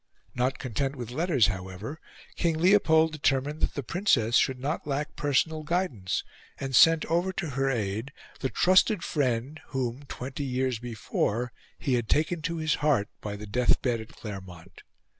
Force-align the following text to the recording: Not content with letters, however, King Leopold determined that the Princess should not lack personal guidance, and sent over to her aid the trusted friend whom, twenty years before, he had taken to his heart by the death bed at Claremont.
Not 0.33 0.57
content 0.57 0.95
with 0.95 1.11
letters, 1.11 1.45
however, 1.45 1.99
King 2.35 2.57
Leopold 2.59 3.11
determined 3.11 3.61
that 3.61 3.75
the 3.75 3.83
Princess 3.83 4.35
should 4.35 4.59
not 4.59 4.87
lack 4.87 5.15
personal 5.15 5.61
guidance, 5.61 6.23
and 6.59 6.75
sent 6.75 7.05
over 7.05 7.31
to 7.33 7.51
her 7.51 7.69
aid 7.69 8.11
the 8.39 8.49
trusted 8.49 9.03
friend 9.03 9.59
whom, 9.67 10.01
twenty 10.07 10.43
years 10.43 10.79
before, 10.79 11.51
he 11.77 11.93
had 11.93 12.09
taken 12.09 12.41
to 12.41 12.57
his 12.57 12.73
heart 12.81 13.09
by 13.21 13.35
the 13.35 13.45
death 13.45 13.79
bed 13.83 14.01
at 14.01 14.09
Claremont. 14.15 14.81